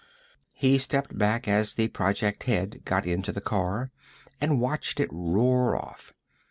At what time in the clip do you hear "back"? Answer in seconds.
1.15-1.47